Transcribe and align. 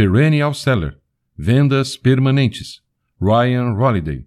Perennial 0.00 0.54
Seller, 0.54 0.96
vendas 1.36 1.94
permanentes, 1.94 2.80
Ryan 3.20 3.74
Holiday. 3.74 4.24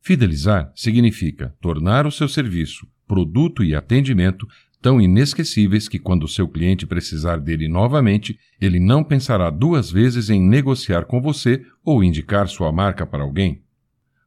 Fidelizar 0.00 0.72
significa 0.74 1.54
tornar 1.60 2.08
o 2.08 2.10
seu 2.10 2.28
serviço, 2.28 2.84
produto 3.06 3.62
e 3.62 3.72
atendimento 3.72 4.48
tão 4.82 5.00
inesquecíveis 5.00 5.88
que 5.88 5.96
quando 5.96 6.26
seu 6.26 6.48
cliente 6.48 6.88
precisar 6.88 7.36
dele 7.36 7.68
novamente, 7.68 8.36
ele 8.60 8.80
não 8.80 9.04
pensará 9.04 9.48
duas 9.48 9.92
vezes 9.92 10.28
em 10.28 10.42
negociar 10.42 11.04
com 11.04 11.22
você 11.22 11.64
ou 11.84 12.02
indicar 12.02 12.48
sua 12.48 12.72
marca 12.72 13.06
para 13.06 13.22
alguém. 13.22 13.62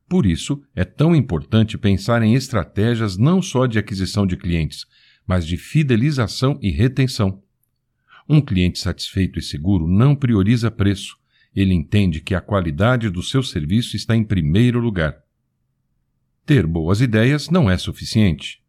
Por 0.08 0.26
isso, 0.26 0.64
é 0.74 0.86
tão 0.86 1.14
importante 1.14 1.78
pensar 1.78 2.24
em 2.24 2.36
estratégias 2.36 3.18
não 3.18 3.42
só 3.42 3.66
de 3.66 3.78
aquisição 3.78 4.26
de 4.26 4.38
clientes, 4.38 4.86
mas 5.28 5.46
de 5.46 5.58
fidelização 5.58 6.58
e 6.62 6.72
retenção. 6.72 7.44
Um 8.34 8.40
cliente 8.40 8.80
satisfeito 8.80 9.38
e 9.38 9.42
seguro 9.42 9.86
não 9.86 10.16
prioriza 10.16 10.72
preço, 10.72 11.18
ele 11.54 11.74
entende 11.74 12.22
que 12.22 12.34
a 12.34 12.40
qualidade 12.40 13.10
do 13.10 13.22
seu 13.22 13.44
serviço 13.44 13.98
está 13.98 14.16
em 14.16 14.24
primeiro 14.24 14.80
lugar. 14.80 15.18
Ter 16.46 16.66
boas 16.66 17.02
ideias 17.02 17.50
não 17.50 17.70
é 17.70 17.78
suficiente. 17.78 18.64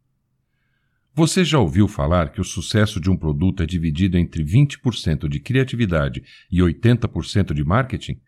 Você 1.15 1.45
já 1.45 1.61
ouviu 1.61 1.87
falar 1.87 2.33
que 2.33 2.41
o 2.41 2.45
sucesso 2.45 3.01
de 3.01 3.09
um 3.09 3.17
produto 3.17 3.63
é 3.63 3.67
dividido 3.67 4.19
entre 4.19 4.43
20% 4.43 5.29
de 5.29 5.39
criatividade 5.39 6.25
e 6.51 6.59
80% 6.59 7.55
de 7.55 7.63
marketing? 7.63 8.21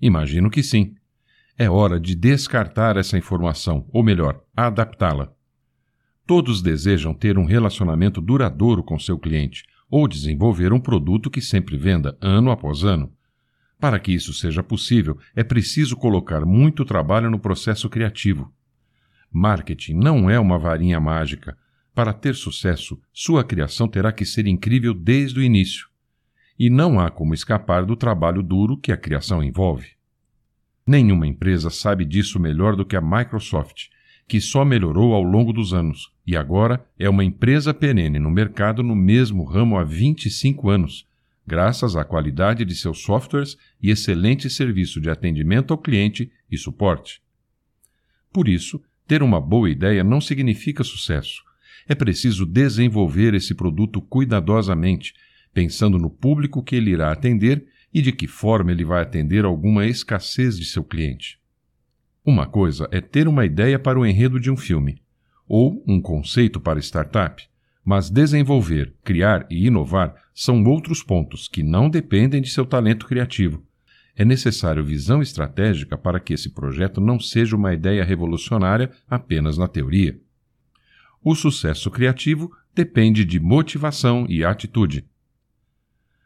Imagino 0.00 0.48
que 0.48 0.62
sim. 0.62 0.94
É 1.58 1.68
hora 1.68 1.98
de 1.98 2.14
descartar 2.14 2.96
essa 2.96 3.18
informação, 3.18 3.84
ou 3.92 4.04
melhor, 4.04 4.44
adaptá-la. 4.56 5.34
Todos 6.24 6.62
desejam 6.62 7.12
ter 7.12 7.36
um 7.36 7.44
relacionamento 7.44 8.20
duradouro 8.20 8.84
com 8.84 8.96
seu 8.96 9.18
cliente 9.18 9.64
ou 9.90 10.06
desenvolver 10.06 10.72
um 10.72 10.80
produto 10.80 11.30
que 11.30 11.40
sempre 11.40 11.76
venda 11.76 12.16
ano 12.20 12.50
após 12.50 12.84
ano. 12.84 13.12
Para 13.80 13.98
que 13.98 14.12
isso 14.12 14.32
seja 14.32 14.62
possível, 14.62 15.18
é 15.34 15.44
preciso 15.44 15.96
colocar 15.96 16.44
muito 16.44 16.84
trabalho 16.84 17.30
no 17.30 17.38
processo 17.38 17.88
criativo. 17.88 18.52
Marketing 19.30 19.94
não 19.94 20.28
é 20.28 20.38
uma 20.38 20.58
varinha 20.58 20.98
mágica 20.98 21.56
para 21.94 22.12
ter 22.12 22.34
sucesso, 22.34 23.00
sua 23.12 23.42
criação 23.42 23.88
terá 23.88 24.12
que 24.12 24.24
ser 24.24 24.46
incrível 24.46 24.94
desde 24.94 25.40
o 25.40 25.42
início. 25.42 25.88
E 26.58 26.70
não 26.70 27.00
há 27.00 27.10
como 27.10 27.34
escapar 27.34 27.84
do 27.84 27.96
trabalho 27.96 28.42
duro 28.42 28.76
que 28.76 28.92
a 28.92 28.96
criação 28.96 29.42
envolve. 29.42 29.88
Nenhuma 30.86 31.26
empresa 31.26 31.70
sabe 31.70 32.04
disso 32.04 32.38
melhor 32.38 32.76
do 32.76 32.84
que 32.84 32.96
a 32.96 33.00
Microsoft, 33.00 33.88
que 34.26 34.40
só 34.40 34.64
melhorou 34.64 35.12
ao 35.12 35.22
longo 35.22 35.52
dos 35.52 35.72
anos 35.74 36.12
e 36.28 36.36
agora 36.36 36.84
é 36.98 37.08
uma 37.08 37.24
empresa 37.24 37.72
perene 37.72 38.18
no 38.18 38.30
mercado 38.30 38.82
no 38.82 38.94
mesmo 38.94 39.44
ramo 39.44 39.78
há 39.78 39.82
25 39.82 40.68
anos, 40.68 41.06
graças 41.46 41.96
à 41.96 42.04
qualidade 42.04 42.66
de 42.66 42.74
seus 42.74 43.00
softwares 43.00 43.56
e 43.82 43.90
excelente 43.90 44.50
serviço 44.50 45.00
de 45.00 45.08
atendimento 45.08 45.72
ao 45.72 45.78
cliente 45.78 46.30
e 46.50 46.58
suporte. 46.58 47.22
Por 48.30 48.46
isso, 48.46 48.78
ter 49.06 49.22
uma 49.22 49.40
boa 49.40 49.70
ideia 49.70 50.04
não 50.04 50.20
significa 50.20 50.84
sucesso, 50.84 51.42
é 51.88 51.94
preciso 51.94 52.44
desenvolver 52.44 53.32
esse 53.32 53.54
produto 53.54 53.98
cuidadosamente, 53.98 55.14
pensando 55.54 55.96
no 55.96 56.10
público 56.10 56.62
que 56.62 56.76
ele 56.76 56.90
irá 56.90 57.10
atender 57.10 57.66
e 57.90 58.02
de 58.02 58.12
que 58.12 58.26
forma 58.26 58.70
ele 58.70 58.84
vai 58.84 59.00
atender 59.00 59.46
alguma 59.46 59.86
escassez 59.86 60.58
de 60.58 60.66
seu 60.66 60.84
cliente. 60.84 61.40
Uma 62.22 62.46
coisa 62.46 62.86
é 62.92 63.00
ter 63.00 63.26
uma 63.26 63.46
ideia 63.46 63.78
para 63.78 63.98
o 63.98 64.04
enredo 64.04 64.38
de 64.38 64.50
um 64.50 64.58
filme, 64.58 65.00
ou 65.48 65.82
um 65.86 66.00
conceito 66.00 66.60
para 66.60 66.78
startup, 66.78 67.42
mas 67.84 68.10
desenvolver, 68.10 68.94
criar 69.02 69.46
e 69.48 69.66
inovar 69.66 70.14
são 70.34 70.62
outros 70.64 71.02
pontos 71.02 71.48
que 71.48 71.62
não 71.62 71.88
dependem 71.88 72.42
de 72.42 72.50
seu 72.50 72.66
talento 72.66 73.06
criativo. 73.06 73.64
É 74.14 74.24
necessário 74.24 74.84
visão 74.84 75.22
estratégica 75.22 75.96
para 75.96 76.20
que 76.20 76.34
esse 76.34 76.50
projeto 76.50 77.00
não 77.00 77.18
seja 77.18 77.56
uma 77.56 77.72
ideia 77.72 78.04
revolucionária 78.04 78.90
apenas 79.08 79.56
na 79.56 79.66
teoria. 79.66 80.20
O 81.22 81.34
sucesso 81.34 81.90
criativo 81.90 82.52
depende 82.74 83.24
de 83.24 83.40
motivação 83.40 84.26
e 84.28 84.44
atitude. 84.44 85.04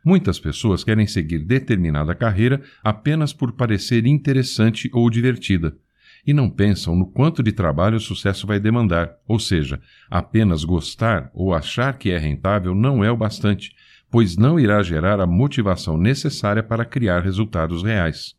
Muitas 0.05 0.41
pessoas 0.41 0.83
querem 0.83 1.07
seguir 1.07 1.39
determinada 1.39 2.15
carreira 2.15 2.61
apenas 2.83 3.33
por 3.33 3.53
parecer 3.53 4.05
interessante 4.05 4.91
ou 4.93 5.09
divertida, 5.09 5.77
e 6.27 6.33
não 6.33 6.49
pensam 6.49 6.95
no 6.95 7.07
quanto 7.07 7.43
de 7.43 7.53
trabalho 7.53 7.97
o 7.97 8.01
sucesso 8.01 8.47
vai 8.47 8.61
demandar, 8.61 9.17
ou 9.27 9.39
seja, 9.39 9.81
apenas 10.11 10.65
gostar 10.65 11.31
ou 11.35 11.53
achar 11.53 11.99
que 11.99 12.11
é 12.11 12.19
rentável 12.19 12.75
não 12.75 13.03
é 13.03 13.11
o 13.11 13.17
bastante, 13.17 13.75
pois 14.11 14.37
não 14.37 14.59
irá 14.59 14.83
gerar 14.83 15.21
a 15.21 15.27
motivação 15.27 15.97
necessária 15.97 16.63
para 16.63 16.85
criar 16.85 17.21
resultados 17.21 17.83
reais. 17.83 18.37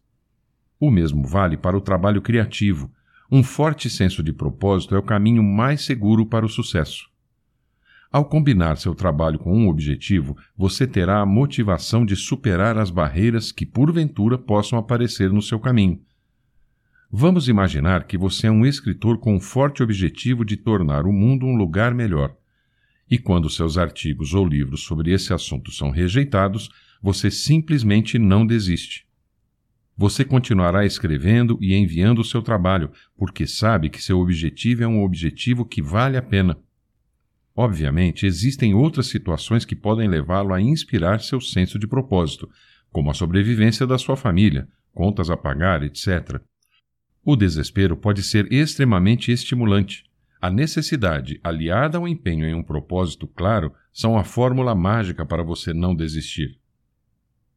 O 0.79 0.89
mesmo 0.89 1.25
vale 1.27 1.57
para 1.57 1.77
o 1.77 1.81
trabalho 1.81 2.21
criativo, 2.21 2.91
um 3.31 3.41
forte 3.41 3.89
senso 3.89 4.21
de 4.21 4.31
propósito 4.31 4.95
é 4.95 4.99
o 4.99 5.03
caminho 5.03 5.41
mais 5.41 5.81
seguro 5.83 6.25
para 6.25 6.45
o 6.45 6.49
sucesso. 6.49 7.09
Ao 8.11 8.23
combinar 8.23 8.77
seu 8.77 8.93
trabalho 8.93 9.39
com 9.39 9.51
um 9.57 9.67
objetivo, 9.67 10.37
você 10.55 10.85
terá 10.85 11.19
a 11.19 11.25
motivação 11.25 12.05
de 12.05 12.15
superar 12.15 12.77
as 12.77 12.91
barreiras 12.91 13.51
que 13.51 13.65
porventura 13.65 14.37
possam 14.37 14.77
aparecer 14.77 15.31
no 15.31 15.41
seu 15.41 15.59
caminho. 15.59 15.99
Vamos 17.15 17.47
imaginar 17.47 18.05
que 18.07 18.17
você 18.17 18.47
é 18.47 18.51
um 18.51 18.65
escritor 18.65 19.19
com 19.19 19.35
um 19.35 19.39
forte 19.39 19.83
objetivo 19.83 20.43
de 20.43 20.57
tornar 20.57 21.05
o 21.05 21.13
mundo 21.13 21.45
um 21.45 21.55
lugar 21.55 21.93
melhor. 21.93 22.35
E 23.07 23.19
quando 23.19 23.51
seus 23.51 23.77
artigos 23.77 24.33
ou 24.33 24.43
livros 24.43 24.81
sobre 24.81 25.11
esse 25.11 25.31
assunto 25.31 25.71
são 25.71 25.91
rejeitados, 25.91 26.71
você 26.99 27.29
simplesmente 27.29 28.17
não 28.17 28.47
desiste. 28.47 29.05
Você 29.95 30.25
continuará 30.25 30.87
escrevendo 30.87 31.55
e 31.61 31.75
enviando 31.75 32.17
o 32.17 32.25
seu 32.25 32.41
trabalho, 32.41 32.89
porque 33.15 33.45
sabe 33.45 33.91
que 33.91 34.01
seu 34.01 34.19
objetivo 34.19 34.83
é 34.83 34.87
um 34.87 35.03
objetivo 35.03 35.63
que 35.65 35.83
vale 35.83 36.17
a 36.17 36.21
pena. 36.23 36.57
Obviamente, 37.55 38.25
existem 38.25 38.73
outras 38.73 39.05
situações 39.05 39.65
que 39.65 39.75
podem 39.75 40.07
levá-lo 40.07 40.51
a 40.51 40.59
inspirar 40.59 41.21
seu 41.21 41.39
senso 41.39 41.77
de 41.77 41.85
propósito, 41.85 42.49
como 42.91 43.11
a 43.11 43.13
sobrevivência 43.13 43.85
da 43.85 43.99
sua 43.99 44.17
família, 44.17 44.67
contas 44.91 45.29
a 45.29 45.37
pagar, 45.37 45.83
etc. 45.83 46.41
O 47.25 47.35
desespero 47.37 47.95
pode 47.95 48.21
ser 48.21 48.51
extremamente 48.51 49.31
estimulante. 49.31 50.03
A 50.41 50.49
necessidade, 50.49 51.39
aliada 51.41 51.97
ao 51.97 52.05
empenho 52.05 52.45
em 52.45 52.53
um 52.53 52.61
propósito 52.61 53.25
claro, 53.27 53.73
são 53.93 54.17
a 54.17 54.25
fórmula 54.25 54.75
mágica 54.75 55.25
para 55.25 55.41
você 55.41 55.73
não 55.73 55.95
desistir. 55.95 56.57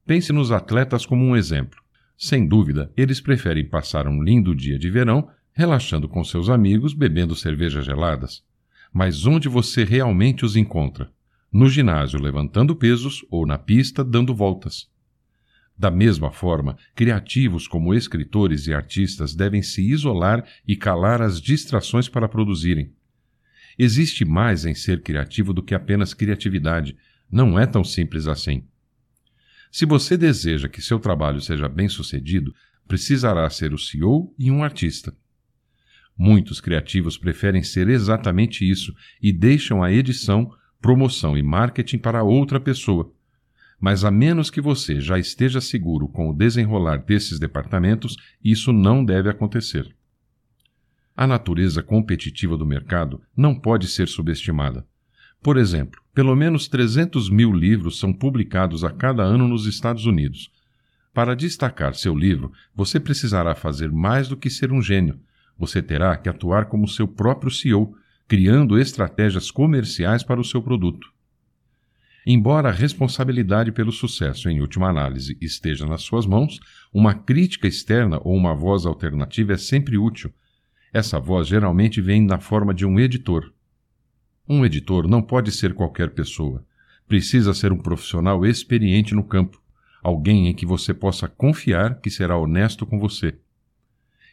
Pense 0.06 0.32
nos 0.32 0.52
atletas 0.52 1.04
como 1.04 1.24
um 1.24 1.34
exemplo. 1.34 1.80
Sem 2.16 2.46
dúvida, 2.46 2.92
eles 2.96 3.20
preferem 3.20 3.68
passar 3.68 4.06
um 4.06 4.22
lindo 4.22 4.54
dia 4.54 4.78
de 4.78 4.88
verão 4.88 5.28
relaxando 5.52 6.08
com 6.08 6.22
seus 6.22 6.48
amigos, 6.48 6.94
bebendo 6.94 7.34
cervejas 7.34 7.84
geladas. 7.84 8.44
Mas 8.92 9.26
onde 9.26 9.48
você 9.48 9.82
realmente 9.82 10.44
os 10.44 10.54
encontra? 10.54 11.10
No 11.50 11.68
ginásio 11.68 12.22
levantando 12.22 12.76
pesos 12.76 13.26
ou 13.30 13.44
na 13.44 13.58
pista 13.58 14.04
dando 14.04 14.32
voltas. 14.32 14.88
Da 15.78 15.90
mesma 15.90 16.30
forma, 16.30 16.76
criativos 16.94 17.68
como 17.68 17.92
escritores 17.92 18.66
e 18.66 18.72
artistas 18.72 19.34
devem 19.34 19.62
se 19.62 19.82
isolar 19.82 20.46
e 20.66 20.74
calar 20.74 21.20
as 21.20 21.40
distrações 21.40 22.08
para 22.08 22.28
produzirem. 22.28 22.92
Existe 23.78 24.24
mais 24.24 24.64
em 24.64 24.74
ser 24.74 25.02
criativo 25.02 25.52
do 25.52 25.62
que 25.62 25.74
apenas 25.74 26.14
criatividade. 26.14 26.96
Não 27.30 27.58
é 27.58 27.66
tão 27.66 27.84
simples 27.84 28.26
assim. 28.26 28.64
Se 29.70 29.84
você 29.84 30.16
deseja 30.16 30.68
que 30.68 30.80
seu 30.80 30.98
trabalho 30.98 31.40
seja 31.40 31.68
bem 31.68 31.88
sucedido, 31.88 32.54
precisará 32.88 33.48
ser 33.50 33.74
o 33.74 33.78
CEO 33.78 34.34
e 34.38 34.50
um 34.50 34.64
artista. 34.64 35.14
Muitos 36.16 36.60
criativos 36.60 37.18
preferem 37.18 37.62
ser 37.62 37.88
exatamente 37.88 38.66
isso 38.66 38.94
e 39.20 39.30
deixam 39.30 39.82
a 39.82 39.92
edição, 39.92 40.50
promoção 40.80 41.36
e 41.36 41.42
marketing 41.42 41.98
para 41.98 42.22
outra 42.22 42.58
pessoa. 42.58 43.12
Mas 43.78 44.04
a 44.04 44.10
menos 44.10 44.50
que 44.50 44.60
você 44.60 45.00
já 45.00 45.18
esteja 45.18 45.60
seguro 45.60 46.08
com 46.08 46.30
o 46.30 46.32
desenrolar 46.32 46.98
desses 46.98 47.38
departamentos, 47.38 48.16
isso 48.42 48.72
não 48.72 49.04
deve 49.04 49.28
acontecer. 49.28 49.94
A 51.16 51.26
natureza 51.26 51.82
competitiva 51.82 52.56
do 52.56 52.66
mercado 52.66 53.22
não 53.36 53.54
pode 53.54 53.88
ser 53.88 54.08
subestimada. 54.08 54.86
Por 55.42 55.56
exemplo, 55.56 56.00
pelo 56.14 56.34
menos 56.34 56.68
300 56.68 57.30
mil 57.30 57.52
livros 57.52 57.98
são 57.98 58.12
publicados 58.12 58.84
a 58.84 58.90
cada 58.90 59.22
ano 59.22 59.46
nos 59.46 59.66
Estados 59.66 60.06
Unidos. 60.06 60.50
Para 61.14 61.34
destacar 61.34 61.94
seu 61.94 62.14
livro, 62.14 62.52
você 62.74 63.00
precisará 63.00 63.54
fazer 63.54 63.90
mais 63.90 64.28
do 64.28 64.36
que 64.36 64.50
ser 64.50 64.72
um 64.72 64.82
gênio. 64.82 65.18
Você 65.58 65.80
terá 65.80 66.14
que 66.16 66.28
atuar 66.28 66.66
como 66.66 66.88
seu 66.88 67.08
próprio 67.08 67.50
CEO, 67.50 67.96
criando 68.28 68.78
estratégias 68.78 69.50
comerciais 69.50 70.22
para 70.22 70.40
o 70.40 70.44
seu 70.44 70.60
produto. 70.60 71.10
Embora 72.28 72.70
a 72.70 72.72
responsabilidade 72.72 73.70
pelo 73.70 73.92
sucesso, 73.92 74.50
em 74.50 74.60
última 74.60 74.88
análise, 74.88 75.38
esteja 75.40 75.86
nas 75.86 76.02
suas 76.02 76.26
mãos, 76.26 76.58
uma 76.92 77.14
crítica 77.14 77.68
externa 77.68 78.20
ou 78.24 78.34
uma 78.34 78.52
voz 78.52 78.84
alternativa 78.84 79.52
é 79.52 79.56
sempre 79.56 79.96
útil. 79.96 80.34
Essa 80.92 81.20
voz 81.20 81.46
geralmente 81.46 82.00
vem 82.00 82.20
na 82.20 82.40
forma 82.40 82.74
de 82.74 82.84
um 82.84 82.98
editor. 82.98 83.52
Um 84.48 84.66
editor 84.66 85.06
não 85.06 85.22
pode 85.22 85.52
ser 85.52 85.72
qualquer 85.72 86.10
pessoa. 86.10 86.66
Precisa 87.06 87.54
ser 87.54 87.70
um 87.70 87.78
profissional 87.78 88.44
experiente 88.44 89.14
no 89.14 89.22
campo. 89.22 89.62
alguém 90.02 90.46
em 90.46 90.54
que 90.54 90.64
você 90.64 90.94
possa 90.94 91.26
confiar 91.28 92.00
que 92.00 92.10
será 92.10 92.36
honesto 92.36 92.86
com 92.86 92.98
você. 92.98 93.34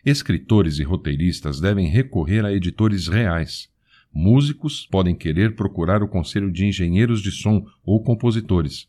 Escritores 0.06 0.78
e 0.78 0.84
roteiristas 0.84 1.60
devem 1.60 1.88
recorrer 1.88 2.46
a 2.46 2.54
editores 2.54 3.08
reais. 3.08 3.73
Músicos 4.14 4.86
podem 4.86 5.16
querer 5.16 5.56
procurar 5.56 6.04
o 6.04 6.08
conselho 6.08 6.52
de 6.52 6.66
engenheiros 6.66 7.20
de 7.20 7.32
som 7.32 7.66
ou 7.84 8.04
compositores. 8.04 8.88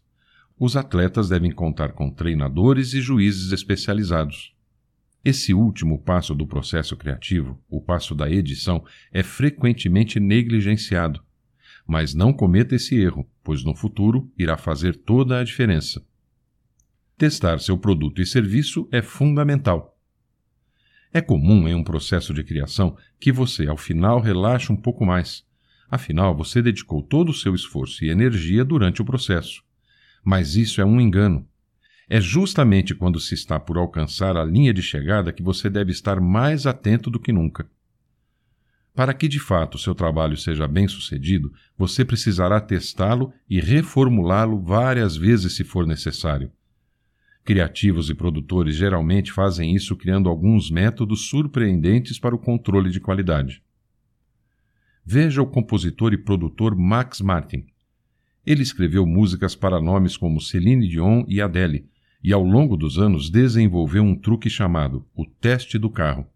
Os 0.59 0.77
atletas 0.77 1.31
devem 1.31 1.51
contar 1.51 1.93
com 1.93 2.11
treinadores 2.11 2.93
e 2.93 3.01
juízes 3.01 3.51
especializados. 3.51 4.55
Esse 5.25 5.55
último 5.55 5.99
passo 5.99 6.35
do 6.35 6.47
processo 6.47 6.95
criativo, 6.95 7.59
o 7.71 7.81
passo 7.81 8.15
da 8.15 8.31
edição, 8.31 8.85
é 9.11 9.23
frequentemente 9.23 10.21
negligenciado. 10.21 11.23
Mas 11.87 12.13
não 12.13 12.31
cometa 12.31 12.75
esse 12.75 12.95
erro, 12.95 13.27
pois 13.43 13.65
no 13.65 13.75
futuro 13.75 14.31
irá 14.39 14.59
fazer 14.59 14.95
toda 14.95 15.41
a 15.41 15.45
diferença. 15.45 16.05
Testar 17.17 17.59
seu 17.61 17.79
produto 17.79 18.21
e 18.21 18.27
serviço 18.27 18.87
é 18.93 19.01
fundamental. 19.01 19.94
É 21.15 21.21
comum 21.21 21.69
em 21.69 21.77
um 21.77 21.85
processo 21.85 22.35
de 22.35 22.43
criação 22.43 22.97
que 23.21 23.31
você, 23.31 23.69
ao 23.69 23.77
final, 23.77 24.21
relaxe 24.21 24.73
um 24.73 24.77
pouco 24.77 25.07
mais. 25.07 25.45
Afinal, 25.89 26.37
você 26.37 26.61
dedicou 26.61 27.05
todo 27.05 27.29
o 27.29 27.35
seu 27.35 27.55
esforço 27.55 28.05
e 28.05 28.11
energia 28.11 28.65
durante 28.65 29.01
o 29.01 29.05
processo. 29.05 29.63
Mas 30.25 30.57
isso 30.57 30.81
é 30.81 30.85
um 30.85 31.01
engano. 31.01 31.47
É 32.09 32.21
justamente 32.21 32.97
quando 32.97 33.21
se 33.21 33.33
está 33.33 33.61
por 33.61 33.79
alcançar 33.79 34.37
a 34.37 34.45
linha 34.45 34.75
de 34.75 34.83
chegada 34.83 35.33
que 35.33 35.41
você 35.41 35.71
deve 35.71 35.93
estar 35.93 36.21
mais 36.21 36.67
atento 36.67 37.09
do 37.09 37.21
que 37.21 37.31
nunca. 37.31 37.65
Para 38.93 39.15
que 39.15 39.29
de 39.29 39.39
fato 39.39 39.79
seu 39.79 39.95
trabalho 39.95 40.37
seja 40.37 40.67
bem 40.67 40.89
sucedido, 40.89 41.53
você 41.79 42.05
precisará 42.05 42.61
testá-lo 42.61 43.33
e 43.49 43.61
reformulá-lo 43.61 44.61
várias 44.61 45.17
vezes 45.17 45.55
se 45.55 45.63
for 45.63 45.87
necessário. 45.87 46.51
Criativos 47.45 48.09
e 48.09 48.15
produtores 48.15 48.75
geralmente 48.75 49.31
fazem 49.31 49.75
isso 49.75 49.95
criando 49.97 50.31
alguns 50.31 50.71
métodos 50.71 51.29
surpreendentes 51.29 52.19
para 52.19 52.35
o 52.35 52.39
controle 52.39 52.91
de 52.91 52.99
qualidade. 52.99 53.63
Veja 55.05 55.43
o 55.43 55.47
compositor 55.47 56.15
e 56.15 56.17
produtor 56.17 56.75
Max 56.75 57.21
Martin. 57.21 57.67
Ele 58.47 58.63
escreveu 58.63 59.05
músicas 59.05 59.55
para 59.55 59.79
nomes 59.79 60.17
como 60.17 60.41
Celine 60.41 60.89
Dion 60.89 61.25
e 61.29 61.43
Adele, 61.43 61.87
e 62.23 62.33
ao 62.33 62.43
longo 62.43 62.79
dos 62.79 62.99
anos 62.99 63.29
desenvolveu 63.29 64.03
um 64.03 64.17
truque 64.17 64.49
chamado 64.49 65.07
o 65.15 65.27
teste 65.27 65.79
do 65.79 65.91
carro. 65.91 66.27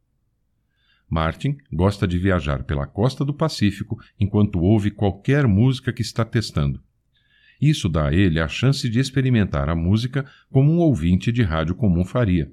Martin 1.08 1.56
gosta 1.72 2.06
de 2.06 2.18
viajar 2.18 2.64
pela 2.64 2.86
costa 2.86 3.24
do 3.24 3.32
Pacífico 3.32 3.98
enquanto 4.20 4.60
ouve 4.60 4.90
qualquer 4.90 5.46
música 5.46 5.90
que 5.90 6.02
está 6.02 6.22
testando. 6.22 6.82
Isso 7.60 7.88
dá 7.88 8.08
a 8.08 8.14
ele 8.14 8.40
a 8.40 8.46
chance 8.46 8.88
de 8.88 9.00
experimentar 9.00 9.68
a 9.68 9.74
música 9.74 10.24
como 10.50 10.72
um 10.72 10.78
ouvinte 10.78 11.32
de 11.32 11.42
rádio 11.42 11.74
comum 11.74 12.04
faria. 12.04 12.52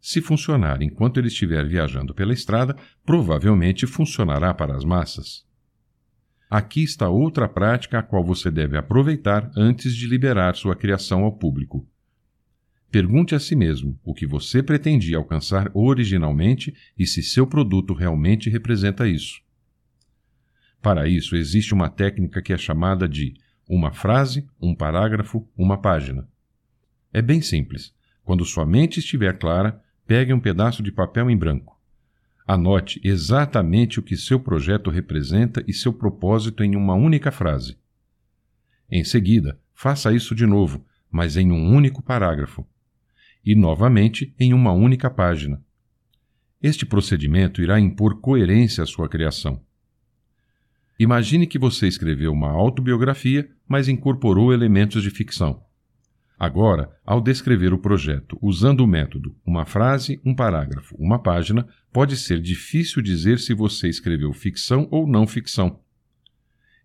Se 0.00 0.20
funcionar 0.20 0.82
enquanto 0.82 1.18
ele 1.18 1.28
estiver 1.28 1.66
viajando 1.66 2.14
pela 2.14 2.32
estrada, 2.32 2.76
provavelmente 3.04 3.86
funcionará 3.86 4.52
para 4.52 4.74
as 4.74 4.84
massas. 4.84 5.44
Aqui 6.50 6.82
está 6.82 7.08
outra 7.08 7.48
prática 7.48 8.00
a 8.00 8.02
qual 8.02 8.24
você 8.24 8.50
deve 8.50 8.76
aproveitar 8.76 9.50
antes 9.56 9.94
de 9.94 10.06
liberar 10.06 10.54
sua 10.54 10.74
criação 10.74 11.24
ao 11.24 11.32
público. 11.32 11.88
Pergunte 12.90 13.34
a 13.34 13.38
si 13.38 13.56
mesmo 13.56 13.98
o 14.04 14.12
que 14.12 14.26
você 14.26 14.62
pretendia 14.62 15.16
alcançar 15.16 15.70
originalmente 15.72 16.74
e 16.98 17.06
se 17.06 17.22
seu 17.22 17.46
produto 17.46 17.94
realmente 17.94 18.50
representa 18.50 19.08
isso. 19.08 19.40
Para 20.82 21.08
isso, 21.08 21.36
existe 21.36 21.72
uma 21.72 21.88
técnica 21.88 22.42
que 22.42 22.52
é 22.52 22.58
chamada 22.58 23.08
de 23.08 23.32
uma 23.74 23.90
frase, 23.90 24.46
um 24.60 24.74
parágrafo, 24.74 25.48
uma 25.56 25.78
página. 25.78 26.28
É 27.10 27.22
bem 27.22 27.40
simples. 27.40 27.94
Quando 28.22 28.44
sua 28.44 28.66
mente 28.66 29.00
estiver 29.00 29.38
clara, 29.38 29.82
pegue 30.06 30.30
um 30.30 30.38
pedaço 30.38 30.82
de 30.82 30.92
papel 30.92 31.30
em 31.30 31.36
branco. 31.36 31.80
Anote 32.46 33.00
exatamente 33.02 33.98
o 33.98 34.02
que 34.02 34.14
seu 34.14 34.38
projeto 34.38 34.90
representa 34.90 35.64
e 35.66 35.72
seu 35.72 35.90
propósito 35.90 36.62
em 36.62 36.76
uma 36.76 36.94
única 36.94 37.32
frase. 37.32 37.78
Em 38.90 39.02
seguida, 39.04 39.58
faça 39.72 40.12
isso 40.12 40.34
de 40.34 40.44
novo, 40.44 40.84
mas 41.10 41.38
em 41.38 41.50
um 41.50 41.74
único 41.74 42.02
parágrafo 42.02 42.66
e 43.42 43.54
novamente 43.54 44.34
em 44.38 44.52
uma 44.52 44.72
única 44.72 45.08
página. 45.08 45.64
Este 46.62 46.84
procedimento 46.84 47.62
irá 47.62 47.80
impor 47.80 48.20
coerência 48.20 48.84
à 48.84 48.86
sua 48.86 49.08
criação. 49.08 49.62
Imagine 51.02 51.48
que 51.48 51.58
você 51.58 51.88
escreveu 51.88 52.30
uma 52.30 52.52
autobiografia, 52.52 53.50
mas 53.66 53.88
incorporou 53.88 54.52
elementos 54.52 55.02
de 55.02 55.10
ficção. 55.10 55.60
Agora, 56.38 56.92
ao 57.04 57.20
descrever 57.20 57.74
o 57.74 57.78
projeto 57.78 58.38
usando 58.40 58.82
o 58.82 58.86
método 58.86 59.34
uma 59.44 59.66
frase, 59.66 60.20
um 60.24 60.32
parágrafo, 60.32 60.94
uma 60.96 61.20
página, 61.20 61.66
pode 61.92 62.16
ser 62.16 62.40
difícil 62.40 63.02
dizer 63.02 63.40
se 63.40 63.52
você 63.52 63.88
escreveu 63.88 64.32
ficção 64.32 64.86
ou 64.92 65.04
não 65.04 65.26
ficção. 65.26 65.80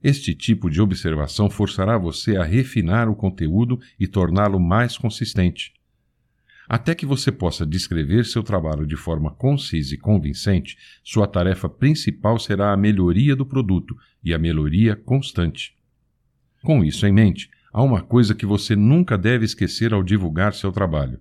Este 0.02 0.34
tipo 0.34 0.68
de 0.68 0.82
observação 0.82 1.48
forçará 1.48 1.96
você 1.96 2.38
a 2.38 2.44
refinar 2.44 3.08
o 3.08 3.16
conteúdo 3.16 3.80
e 4.00 4.08
torná-lo 4.08 4.60
mais 4.60 4.98
consistente. 4.98 5.74
Até 6.68 6.94
que 6.94 7.06
você 7.06 7.32
possa 7.32 7.66
descrever 7.66 8.26
seu 8.26 8.44
trabalho 8.44 8.86
de 8.86 8.98
forma 8.98 9.32
concisa 9.32 9.96
e 9.96 9.98
convincente, 9.98 10.78
sua 11.04 11.26
tarefa 11.26 11.70
principal 11.70 12.38
será 12.38 12.74
a 12.74 12.78
melhoria 12.78 13.36
do 13.36 13.46
produto 13.46 13.96
e 14.22 14.34
a 14.34 14.38
melhoria 14.38 14.96
constante. 14.96 15.76
Com 16.62 16.84
isso 16.84 17.08
em 17.08 17.14
mente, 17.14 17.50
há 17.72 17.82
uma 17.82 18.02
coisa 18.02 18.36
que 18.36 18.46
você 18.46 18.76
nunca 18.76 19.18
deve 19.18 19.46
esquecer 19.46 19.94
ao 19.94 20.04
divulgar 20.04 20.54
seu 20.54 20.72
trabalho. 20.72 21.20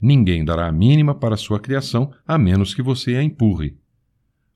Ninguém 0.00 0.44
dará 0.44 0.66
a 0.66 0.72
mínima 0.72 1.14
para 1.14 1.36
sua 1.36 1.60
criação 1.60 2.12
a 2.26 2.38
menos 2.38 2.74
que 2.74 2.80
você 2.80 3.16
a 3.16 3.22
empurre. 3.22 3.76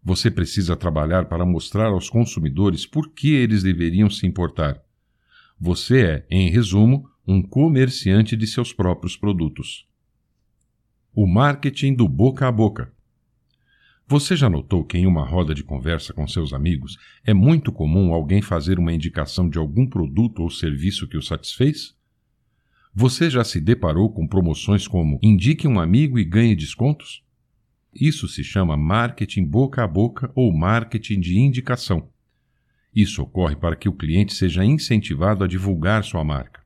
Você 0.02 0.30
precisa 0.30 0.74
trabalhar 0.74 1.26
para 1.26 1.44
mostrar 1.44 1.88
aos 1.88 2.08
consumidores 2.08 2.86
por 2.86 3.10
que 3.10 3.34
eles 3.34 3.62
deveriam 3.62 4.08
se 4.08 4.26
importar. 4.26 4.80
Você 5.58 6.00
é, 6.02 6.26
em 6.30 6.48
resumo, 6.48 7.06
um 7.26 7.42
comerciante 7.42 8.34
de 8.34 8.46
seus 8.46 8.72
próprios 8.72 9.14
produtos. 9.14 9.89
O 11.12 11.26
marketing 11.26 11.94
do 11.94 12.08
boca 12.08 12.46
a 12.46 12.52
boca. 12.52 12.92
Você 14.06 14.36
já 14.36 14.48
notou 14.48 14.84
que 14.84 14.96
em 14.96 15.08
uma 15.08 15.26
roda 15.26 15.52
de 15.52 15.64
conversa 15.64 16.12
com 16.12 16.24
seus 16.28 16.52
amigos 16.52 16.96
é 17.24 17.34
muito 17.34 17.72
comum 17.72 18.14
alguém 18.14 18.40
fazer 18.40 18.78
uma 18.78 18.92
indicação 18.92 19.48
de 19.48 19.58
algum 19.58 19.88
produto 19.88 20.40
ou 20.40 20.48
serviço 20.48 21.08
que 21.08 21.16
o 21.16 21.22
satisfez? 21.22 21.96
Você 22.94 23.28
já 23.28 23.42
se 23.42 23.60
deparou 23.60 24.12
com 24.12 24.24
promoções 24.24 24.86
como 24.86 25.18
indique 25.20 25.66
um 25.66 25.80
amigo 25.80 26.16
e 26.16 26.24
ganhe 26.24 26.54
descontos? 26.54 27.24
Isso 27.92 28.28
se 28.28 28.44
chama 28.44 28.76
marketing 28.76 29.44
boca 29.44 29.82
a 29.82 29.88
boca 29.88 30.30
ou 30.32 30.56
marketing 30.56 31.18
de 31.18 31.40
indicação. 31.40 32.08
Isso 32.94 33.20
ocorre 33.20 33.56
para 33.56 33.74
que 33.74 33.88
o 33.88 33.92
cliente 33.92 34.32
seja 34.32 34.64
incentivado 34.64 35.42
a 35.42 35.48
divulgar 35.48 36.04
sua 36.04 36.22
marca. 36.22 36.59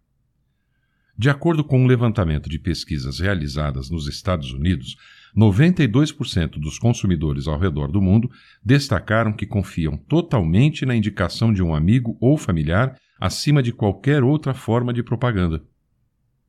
De 1.17 1.31
acordo 1.31 1.63
com 1.63 1.81
um 1.81 1.87
levantamento 1.87 2.49
de 2.49 2.59
pesquisas 2.59 3.21
realizadas 3.21 3.89
nos 3.89 4.09
Estados 4.09 4.53
Unidos, 4.53 4.97
92% 5.37 6.59
dos 6.59 6.79
consumidores 6.79 7.47
ao 7.47 7.59
redor 7.59 7.91
do 7.91 8.03
mundo 8.03 8.29
destacaram 8.65 9.33
que 9.33 9.47
confiam 9.47 9.97
totalmente 9.97 10.85
na 10.85 10.95
indicação 10.95 11.53
de 11.53 11.63
um 11.63 11.75
amigo 11.75 12.17
ou 12.21 12.37
familiar 12.37 12.97
acima 13.21 13.63
de 13.63 13.73
qualquer 13.73 14.25
outra 14.25 14.55
forma 14.55 14.93
de 14.93 15.03
propaganda. 15.05 15.63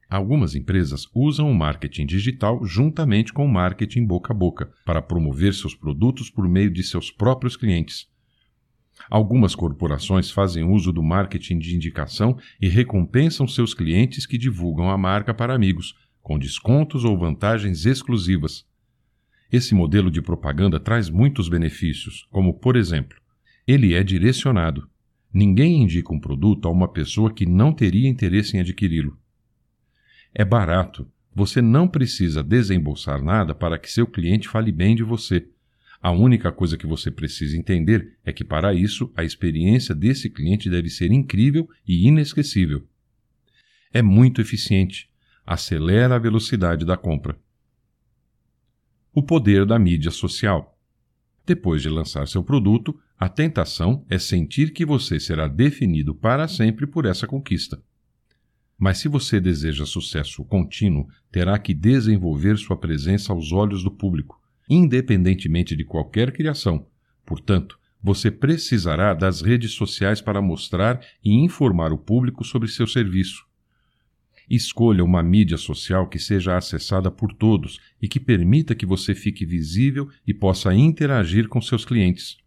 Algumas 0.10 0.56
empresas 0.56 1.08
usam 1.14 1.50
o 1.50 1.56
marketing 1.56 2.06
digital 2.06 2.64
juntamente 2.66 3.34
com 3.34 3.46
o 3.46 3.52
marketing 3.52 4.06
boca 4.06 4.34
a 4.34 4.36
boca 4.36 4.72
para 4.86 5.02
promover 5.02 5.54
seus 5.54 5.76
produtos 5.76 6.30
por 6.30 6.48
meio 6.48 6.72
de 6.72 6.84
seus 6.84 7.12
próprios 7.12 7.56
clientes. 7.56 8.08
Algumas 9.10 9.54
corporações 9.54 10.32
fazem 10.32 10.64
uso 10.64 10.92
do 10.92 11.04
marketing 11.04 11.60
de 11.60 11.76
indicação 11.76 12.38
e 12.60 12.68
recompensam 12.68 13.48
seus 13.48 13.74
clientes 13.74 14.26
que 14.26 14.38
divulgam 14.38 14.90
a 14.90 14.98
marca 14.98 15.34
para 15.34 15.54
amigos, 15.54 15.96
com 16.22 16.40
descontos 16.40 17.04
ou 17.04 17.18
vantagens 17.18 17.86
exclusivas. 17.86 18.66
Esse 19.52 19.76
modelo 19.76 20.10
de 20.10 20.22
propaganda 20.22 20.80
traz 20.80 21.10
muitos 21.10 21.48
benefícios, 21.48 22.28
como, 22.32 22.54
por 22.54 22.76
exemplo, 22.76 23.18
ele 23.68 23.94
é 23.94 24.04
direcionado. 24.04 24.90
Ninguém 25.34 25.84
indica 25.84 26.14
um 26.14 26.20
produto 26.20 26.68
a 26.68 26.72
uma 26.72 26.88
pessoa 26.88 27.32
que 27.32 27.46
não 27.46 27.72
teria 27.72 28.10
interesse 28.10 28.58
em 28.58 28.60
adquiri-lo. 28.60 29.18
É 30.34 30.44
barato. 30.44 31.08
Você 31.34 31.62
não 31.62 31.88
precisa 31.88 32.42
desembolsar 32.42 33.22
nada 33.22 33.54
para 33.54 33.78
que 33.78 33.92
seu 33.92 34.08
cliente 34.08 34.48
fale 34.48 34.72
bem 34.72 34.96
de 34.96 35.04
você 35.04 35.48
a 36.06 36.12
única 36.12 36.52
coisa 36.52 36.78
que 36.78 36.86
você 36.86 37.10
precisa 37.10 37.58
entender 37.58 38.16
é 38.24 38.32
que, 38.32 38.44
para 38.44 38.76
isso, 38.76 39.12
a 39.16 39.24
experiência 39.24 39.96
desse 39.96 40.30
cliente 40.30 40.70
deve 40.70 40.88
ser 40.88 41.12
incrível 41.12 41.68
e 41.84 42.06
inesquecível. 42.06 42.88
É 43.92 44.04
muito 44.04 44.40
eficiente, 44.40 45.10
acelera 45.44 46.16
a 46.16 46.20
velocidade 46.20 46.86
da 46.86 46.96
compra. 46.96 47.36
O 49.16 49.24
poder 49.24 49.66
da 49.66 49.80
mídia 49.80 50.12
social. 50.12 50.78
Depois 51.44 51.82
de 51.82 51.90
lançar 51.90 52.28
seu 52.28 52.44
produto, 52.44 52.96
a 53.18 53.28
tentação 53.28 54.06
é 54.08 54.20
sentir 54.20 54.74
que 54.74 54.86
você 54.86 55.20
será 55.20 55.48
definido 55.48 56.14
para 56.14 56.48
sempre 56.48 56.86
por 56.86 57.08
essa 57.08 57.26
conquista. 57.26 57.82
Mas 58.78 59.00
se 59.00 59.08
você 59.08 59.42
deseja 59.42 59.88
sucesso 59.88 60.46
contínuo, 60.46 61.08
terá 61.32 61.58
que 61.58 61.74
desenvolver 61.74 62.60
sua 62.60 62.78
presença 62.78 63.34
aos 63.34 63.52
olhos 63.52 63.84
do 63.84 63.90
público, 63.90 64.40
independentemente 64.70 65.76
de 65.76 65.84
qualquer 65.84 66.32
criação. 66.32 66.88
Portanto, 67.26 67.80
você 68.02 68.30
precisará 68.30 69.14
das 69.14 69.42
redes 69.42 69.72
sociais 69.72 70.22
para 70.22 70.42
mostrar 70.42 71.02
e 71.24 71.34
informar 71.34 71.92
o 71.92 71.98
público 71.98 72.44
sobre 72.44 72.68
seu 72.68 72.86
serviço. 72.86 73.44
Escolha 74.50 75.04
uma 75.04 75.24
mídia 75.24 75.58
social 75.58 76.08
que 76.08 76.20
seja 76.20 76.56
acessada 76.56 77.10
por 77.10 77.34
todos 77.34 77.80
e 78.00 78.08
que 78.08 78.20
permita 78.20 78.76
que 78.76 78.86
você 78.86 79.16
fique 79.16 79.44
visível 79.44 80.08
e 80.26 80.34
possa 80.34 80.74
interagir 80.74 81.48
com 81.48 81.60
seus 81.60 81.84
clientes. 81.84 82.38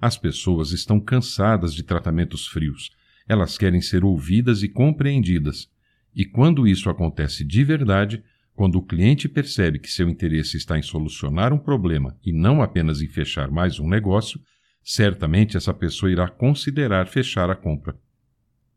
As 0.00 0.16
pessoas 0.16 0.72
estão 0.72 0.98
cansadas 0.98 1.72
de 1.72 1.82
tratamentos 1.82 2.46
frios. 2.46 2.90
Elas 3.28 3.56
querem 3.56 3.80
ser 3.80 4.04
ouvidas 4.04 4.62
e 4.62 4.68
compreendidas. 4.68 5.70
E 6.12 6.24
quando 6.24 6.66
isso 6.66 6.90
acontece 6.90 7.44
de 7.44 7.62
verdade, 7.62 8.24
quando 8.60 8.76
o 8.76 8.82
cliente 8.82 9.26
percebe 9.26 9.78
que 9.78 9.90
seu 9.90 10.06
interesse 10.06 10.58
está 10.58 10.78
em 10.78 10.82
solucionar 10.82 11.50
um 11.50 11.58
problema 11.58 12.14
e 12.22 12.30
não 12.30 12.60
apenas 12.60 13.00
em 13.00 13.08
fechar 13.08 13.50
mais 13.50 13.80
um 13.80 13.88
negócio, 13.88 14.38
certamente 14.84 15.56
essa 15.56 15.72
pessoa 15.72 16.12
irá 16.12 16.28
considerar 16.28 17.08
fechar 17.08 17.48
a 17.48 17.56
compra. 17.56 17.98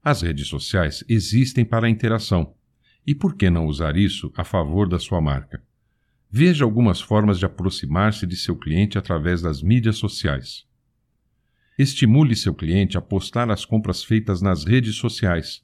As 0.01 0.21
redes 0.21 0.47
sociais 0.47 1.03
existem 1.09 1.65
para 1.65 1.85
a 1.85 1.89
interação. 1.89 2.55
E 3.05 3.13
por 3.13 3.35
que 3.35 3.49
não 3.49 3.65
usar 3.65 3.97
isso 3.97 4.31
a 4.37 4.45
favor 4.45 4.87
da 4.87 4.97
sua 4.99 5.19
marca? 5.19 5.61
Veja 6.31 6.63
algumas 6.63 7.01
formas 7.01 7.37
de 7.37 7.45
aproximar-se 7.45 8.25
de 8.25 8.37
seu 8.37 8.55
cliente 8.55 8.97
através 8.97 9.41
das 9.41 9.61
mídias 9.61 9.97
sociais. 9.97 10.63
Estimule 11.77 12.37
seu 12.37 12.53
cliente 12.53 12.97
a 12.97 13.01
postar 13.01 13.51
as 13.51 13.65
compras 13.65 14.01
feitas 14.01 14.41
nas 14.41 14.63
redes 14.63 14.95
sociais. 14.95 15.61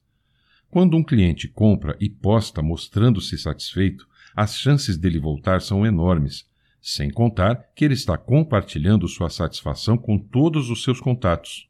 Quando 0.70 0.98
um 0.98 1.04
cliente 1.06 1.48
compra 1.48 1.96
e 2.02 2.10
posta 2.10 2.62
mostrando-se 2.62 3.38
satisfeito, 3.38 4.09
as 4.36 4.58
chances 4.58 4.98
dele 4.98 5.20
voltar 5.20 5.62
são 5.62 5.86
enormes, 5.86 6.48
sem 6.82 7.10
contar 7.10 7.56
que 7.76 7.84
ele 7.84 7.94
está 7.94 8.18
compartilhando 8.18 9.08
sua 9.08 9.30
satisfação 9.30 9.98
com 9.98 10.18
todos 10.18 10.70
os 10.70 10.84
seus 10.84 11.00
contatos. 11.00 11.70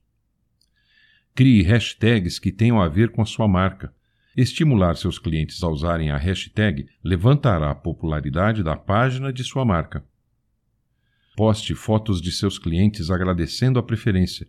Crie 1.33 1.63
hashtags 1.63 2.37
que 2.37 2.51
tenham 2.51 2.81
a 2.81 2.87
ver 2.87 3.11
com 3.11 3.21
a 3.21 3.25
sua 3.25 3.47
marca. 3.47 3.93
Estimular 4.35 4.95
seus 4.95 5.17
clientes 5.17 5.63
a 5.63 5.67
usarem 5.67 6.11
a 6.11 6.17
hashtag 6.17 6.87
levantará 7.03 7.71
a 7.71 7.75
popularidade 7.75 8.63
da 8.63 8.75
página 8.75 9.33
de 9.33 9.43
sua 9.43 9.65
marca. 9.65 10.03
Poste 11.35 11.73
fotos 11.73 12.21
de 12.21 12.31
seus 12.31 12.59
clientes 12.59 13.09
agradecendo 13.09 13.79
a 13.79 13.83
preferência. 13.83 14.47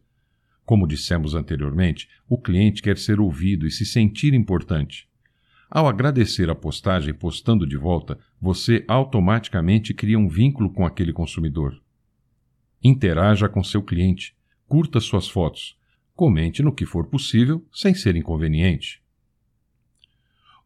Como 0.64 0.86
dissemos 0.86 1.34
anteriormente, 1.34 2.08
o 2.28 2.36
cliente 2.36 2.82
quer 2.82 2.98
ser 2.98 3.20
ouvido 3.20 3.66
e 3.66 3.70
se 3.70 3.86
sentir 3.86 4.34
importante. 4.34 5.09
Ao 5.70 5.86
agradecer 5.86 6.50
a 6.50 6.54
postagem 6.54 7.14
postando 7.14 7.66
de 7.66 7.76
volta, 7.76 8.18
você 8.40 8.84
automaticamente 8.88 9.94
cria 9.94 10.18
um 10.18 10.28
vínculo 10.28 10.72
com 10.72 10.84
aquele 10.84 11.12
consumidor. 11.12 11.80
Interaja 12.82 13.48
com 13.48 13.62
seu 13.62 13.82
cliente, 13.82 14.34
curta 14.66 14.98
suas 15.00 15.28
fotos, 15.28 15.78
Comente 16.20 16.62
no 16.62 16.70
que 16.70 16.84
for 16.84 17.06
possível, 17.06 17.66
sem 17.72 17.94
ser 17.94 18.14
inconveniente. 18.14 19.02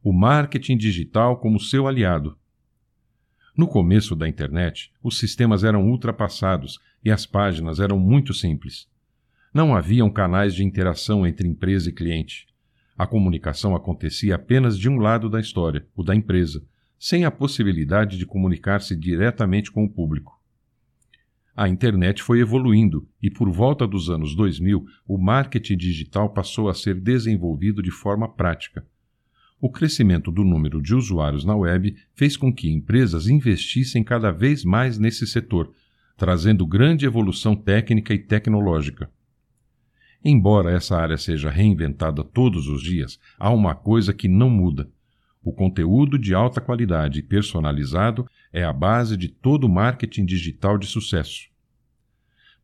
O 0.02 0.12
marketing 0.12 0.76
digital 0.76 1.36
como 1.36 1.60
seu 1.60 1.86
aliado. 1.86 2.36
No 3.56 3.68
começo 3.68 4.16
da 4.16 4.28
internet, 4.28 4.92
os 5.00 5.16
sistemas 5.16 5.62
eram 5.62 5.88
ultrapassados 5.88 6.80
e 7.04 7.08
as 7.08 7.24
páginas 7.24 7.78
eram 7.78 8.00
muito 8.00 8.34
simples. 8.34 8.88
Não 9.54 9.76
haviam 9.76 10.10
canais 10.10 10.56
de 10.56 10.64
interação 10.64 11.24
entre 11.24 11.46
empresa 11.46 11.88
e 11.88 11.92
cliente. 11.92 12.48
A 12.96 13.06
comunicação 13.06 13.74
acontecia 13.74 14.36
apenas 14.36 14.78
de 14.78 14.88
um 14.88 14.98
lado 14.98 15.28
da 15.28 15.40
história, 15.40 15.86
o 15.96 16.02
da 16.02 16.14
empresa, 16.14 16.64
sem 16.98 17.24
a 17.24 17.30
possibilidade 17.30 18.16
de 18.16 18.24
comunicar-se 18.24 18.94
diretamente 18.96 19.70
com 19.70 19.84
o 19.84 19.90
público. 19.90 20.40
A 21.56 21.68
internet 21.68 22.22
foi 22.22 22.40
evoluindo 22.40 23.06
e, 23.22 23.30
por 23.30 23.50
volta 23.50 23.86
dos 23.86 24.10
anos 24.10 24.34
2000, 24.34 24.84
o 25.06 25.18
marketing 25.18 25.76
digital 25.76 26.30
passou 26.30 26.68
a 26.68 26.74
ser 26.74 27.00
desenvolvido 27.00 27.82
de 27.82 27.90
forma 27.90 28.28
prática. 28.28 28.84
O 29.60 29.70
crescimento 29.70 30.32
do 30.32 30.44
número 30.44 30.82
de 30.82 30.94
usuários 30.94 31.44
na 31.44 31.54
web 31.54 31.96
fez 32.12 32.36
com 32.36 32.52
que 32.52 32.68
empresas 32.68 33.28
investissem 33.28 34.02
cada 34.02 34.30
vez 34.30 34.64
mais 34.64 34.98
nesse 34.98 35.26
setor, 35.26 35.72
trazendo 36.16 36.66
grande 36.66 37.06
evolução 37.06 37.54
técnica 37.54 38.12
e 38.12 38.18
tecnológica. 38.18 39.10
Embora 40.24 40.72
essa 40.72 40.96
área 40.96 41.18
seja 41.18 41.50
reinventada 41.50 42.24
todos 42.24 42.66
os 42.66 42.82
dias, 42.82 43.20
há 43.38 43.50
uma 43.50 43.74
coisa 43.74 44.14
que 44.14 44.26
não 44.26 44.48
muda. 44.48 44.88
O 45.42 45.52
conteúdo 45.52 46.18
de 46.18 46.34
alta 46.34 46.62
qualidade 46.62 47.18
e 47.18 47.22
personalizado 47.22 48.26
é 48.50 48.64
a 48.64 48.72
base 48.72 49.18
de 49.18 49.28
todo 49.28 49.68
marketing 49.68 50.24
digital 50.24 50.78
de 50.78 50.86
sucesso. 50.86 51.50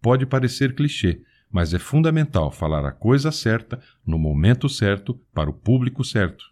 Pode 0.00 0.24
parecer 0.24 0.74
clichê, 0.74 1.20
mas 1.52 1.74
é 1.74 1.78
fundamental 1.78 2.50
falar 2.50 2.86
a 2.86 2.92
coisa 2.92 3.30
certa, 3.30 3.78
no 4.06 4.18
momento 4.18 4.66
certo, 4.66 5.20
para 5.34 5.50
o 5.50 5.52
público 5.52 6.02
certo. 6.02 6.46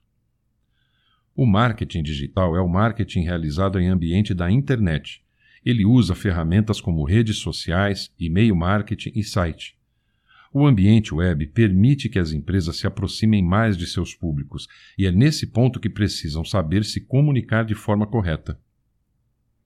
O 1.35 1.47
marketing 1.47 2.03
digital 2.03 2.55
é 2.55 2.61
o 2.61 2.69
marketing 2.69 3.23
realizado 3.23 3.81
em 3.81 3.89
ambiente 3.89 4.35
da 4.35 4.51
internet. 4.51 5.25
Ele 5.65 5.87
usa 5.87 6.15
ferramentas 6.15 6.83
como 6.83 7.05
redes 7.05 7.39
sociais, 7.39 8.13
e-mail 8.19 8.55
marketing 8.55 9.13
e 9.15 9.25
site. 9.25 9.78
O 10.53 10.67
ambiente 10.67 11.15
web 11.15 11.47
permite 11.49 12.09
que 12.09 12.19
as 12.19 12.33
empresas 12.33 12.77
se 12.77 12.87
aproximem 12.87 13.43
mais 13.43 13.77
de 13.77 13.87
seus 13.87 14.15
públicos, 14.15 14.67
e 14.97 15.07
é 15.07 15.13
nesse 15.13 15.47
ponto 15.47 15.79
que 15.79 15.91
precisam 15.91 16.45
saber 16.45 16.85
se 16.85 17.01
comunicar 17.01 17.65
de 17.65 17.75
forma 17.75 18.07
correta. 18.07 18.59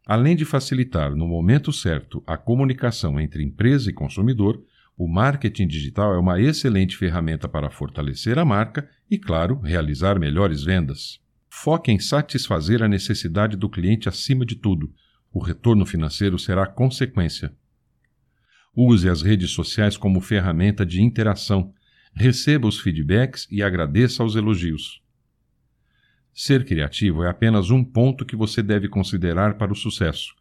Além 0.05 0.35
de 0.35 0.45
facilitar, 0.45 1.15
no 1.15 1.29
momento 1.29 1.73
certo, 1.73 2.23
a 2.27 2.37
comunicação 2.37 3.21
entre 3.21 3.45
empresa 3.45 3.89
e 3.89 3.95
consumidor, 3.95 4.61
o 4.99 5.07
marketing 5.07 5.69
digital 5.69 6.15
é 6.15 6.19
uma 6.19 6.41
excelente 6.41 6.97
ferramenta 6.97 7.49
para 7.49 7.71
fortalecer 7.71 8.39
a 8.39 8.45
marca 8.45 8.89
e, 9.09 9.17
claro, 9.19 9.61
realizar 9.61 10.19
melhores 10.19 10.65
vendas. 10.65 11.21
Foque 11.49 11.93
em 11.93 11.99
satisfazer 11.99 12.83
a 12.83 12.89
necessidade 12.89 13.57
do 13.57 13.69
cliente 13.69 14.09
acima 14.09 14.45
de 14.45 14.57
tudo. 14.57 14.93
O 15.33 15.39
retorno 15.39 15.87
financeiro 15.87 16.39
será 16.39 16.67
consequência. 16.67 17.55
Use 18.75 19.09
as 19.09 19.21
redes 19.21 19.51
sociais 19.51 19.97
como 19.97 20.21
ferramenta 20.21 20.87
de 20.87 21.03
interação. 21.03 21.73
Receba 22.15 22.67
os 22.67 22.81
feedbacks 22.81 23.47
e 23.51 23.63
agradeça 23.63 24.23
aos 24.23 24.35
elogios. 24.35 25.03
Ser 26.33 26.65
criativo 26.65 27.23
é 27.23 27.29
apenas 27.29 27.71
um 27.71 27.85
ponto 27.85 28.25
que 28.25 28.35
você 28.35 28.63
deve 28.63 28.89
considerar 28.89 29.59
para 29.59 29.73
o 29.73 29.77
sucesso. 29.77 30.35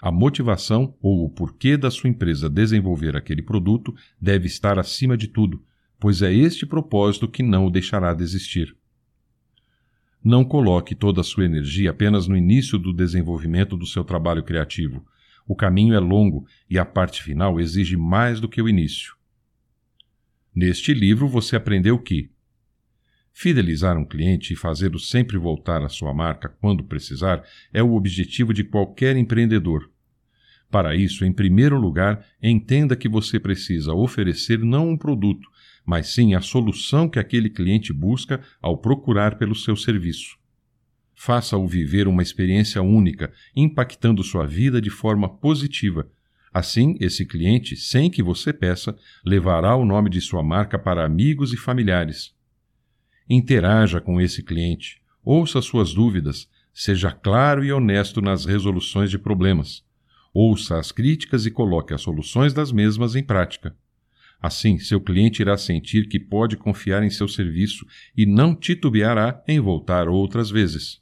A 0.00 0.10
motivação 0.10 0.96
ou 1.00 1.24
o 1.24 1.30
porquê 1.30 1.76
da 1.76 1.90
sua 1.90 2.08
empresa 2.08 2.48
desenvolver 2.48 3.16
aquele 3.16 3.42
produto 3.42 3.94
deve 4.20 4.46
estar 4.46 4.78
acima 4.78 5.16
de 5.16 5.28
tudo, 5.28 5.62
pois 6.00 6.22
é 6.22 6.32
este 6.32 6.64
propósito 6.64 7.28
que 7.28 7.42
não 7.42 7.66
o 7.66 7.70
deixará 7.70 8.14
desistir. 8.14 8.74
Não 10.22 10.42
coloque 10.42 10.94
toda 10.94 11.20
a 11.20 11.24
sua 11.24 11.44
energia 11.44 11.90
apenas 11.90 12.26
no 12.26 12.36
início 12.36 12.78
do 12.78 12.94
desenvolvimento 12.94 13.76
do 13.76 13.86
seu 13.86 14.02
trabalho 14.02 14.42
criativo. 14.42 15.04
O 15.46 15.54
caminho 15.54 15.94
é 15.94 15.98
longo 15.98 16.46
e 16.68 16.78
a 16.78 16.84
parte 16.84 17.22
final 17.22 17.60
exige 17.60 17.96
mais 17.96 18.40
do 18.40 18.48
que 18.48 18.62
o 18.62 18.68
início. 18.68 19.14
Neste 20.54 20.94
livro 20.94 21.28
você 21.28 21.56
aprendeu 21.56 21.98
que 21.98 22.30
Fidelizar 23.36 23.98
um 23.98 24.04
cliente 24.04 24.52
e 24.52 24.56
fazê-lo 24.56 24.96
sempre 24.96 25.36
voltar 25.36 25.82
à 25.82 25.88
sua 25.88 26.14
marca 26.14 26.48
quando 26.60 26.84
precisar 26.84 27.42
é 27.72 27.82
o 27.82 27.94
objetivo 27.94 28.54
de 28.54 28.62
qualquer 28.62 29.16
empreendedor. 29.16 29.90
Para 30.70 30.94
isso, 30.94 31.24
em 31.24 31.32
primeiro 31.32 31.76
lugar, 31.76 32.24
entenda 32.40 32.94
que 32.94 33.08
você 33.08 33.40
precisa 33.40 33.92
oferecer 33.92 34.60
não 34.60 34.88
um 34.88 34.96
produto, 34.96 35.48
mas 35.84 36.14
sim 36.14 36.34
a 36.34 36.40
solução 36.40 37.08
que 37.08 37.18
aquele 37.18 37.50
cliente 37.50 37.92
busca 37.92 38.40
ao 38.62 38.78
procurar 38.78 39.36
pelo 39.36 39.54
seu 39.54 39.74
serviço. 39.74 40.38
Faça-o 41.14 41.66
viver 41.66 42.08
uma 42.08 42.22
experiência 42.22 42.82
única, 42.82 43.32
impactando 43.54 44.22
sua 44.22 44.46
vida 44.46 44.80
de 44.80 44.90
forma 44.90 45.28
positiva. 45.28 46.08
Assim, 46.52 46.96
esse 47.00 47.24
cliente, 47.24 47.76
sem 47.76 48.10
que 48.10 48.22
você 48.22 48.52
peça, 48.52 48.96
levará 49.24 49.74
o 49.74 49.84
nome 49.84 50.10
de 50.10 50.20
sua 50.20 50.42
marca 50.42 50.78
para 50.78 51.04
amigos 51.04 51.52
e 51.52 51.56
familiares. 51.56 52.34
Interaja 53.28 54.00
com 54.00 54.20
esse 54.20 54.42
cliente, 54.42 55.00
ouça 55.24 55.62
suas 55.62 55.94
dúvidas, 55.94 56.48
seja 56.72 57.10
claro 57.10 57.64
e 57.64 57.72
honesto 57.72 58.20
nas 58.20 58.44
resoluções 58.44 59.10
de 59.10 59.18
problemas. 59.18 59.82
Ouça 60.32 60.78
as 60.78 60.90
críticas 60.90 61.46
e 61.46 61.50
coloque 61.50 61.94
as 61.94 62.02
soluções 62.02 62.52
das 62.52 62.72
mesmas 62.72 63.14
em 63.14 63.22
prática. 63.22 63.74
Assim, 64.42 64.78
seu 64.78 65.00
cliente 65.00 65.40
irá 65.40 65.56
sentir 65.56 66.06
que 66.08 66.20
pode 66.20 66.56
confiar 66.56 67.02
em 67.02 67.08
seu 67.08 67.26
serviço 67.26 67.86
e 68.16 68.26
não 68.26 68.54
titubeará 68.54 69.42
em 69.48 69.58
voltar 69.58 70.08
outras 70.08 70.50
vezes. 70.50 71.00